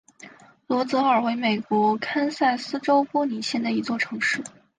[0.65, 4.43] 罗泽尔为美国堪萨斯州波尼县的一座城市。